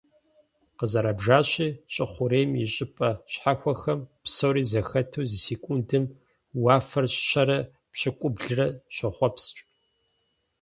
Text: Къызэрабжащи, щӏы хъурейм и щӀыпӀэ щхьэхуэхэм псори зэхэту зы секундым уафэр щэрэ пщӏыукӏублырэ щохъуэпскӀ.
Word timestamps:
Къызэрабжащи, 0.77 1.67
щӏы 1.93 2.05
хъурейм 2.11 2.51
и 2.63 2.65
щӀыпӀэ 2.73 3.09
щхьэхуэхэм 3.31 3.99
псори 4.23 4.63
зэхэту 4.71 5.21
зы 5.29 5.37
секундым 5.45 6.03
уафэр 6.63 7.05
щэрэ 7.27 7.59
пщӏыукӏублырэ 7.91 8.67
щохъуэпскӀ. 8.95 9.59